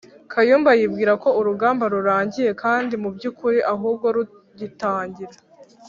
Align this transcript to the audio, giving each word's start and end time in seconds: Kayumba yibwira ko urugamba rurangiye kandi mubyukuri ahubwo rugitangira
Kayumba 0.31 0.71
yibwira 0.79 1.13
ko 1.23 1.29
urugamba 1.39 1.83
rurangiye 1.93 2.51
kandi 2.63 2.93
mubyukuri 3.03 3.59
ahubwo 3.73 4.05
rugitangira 4.15 5.37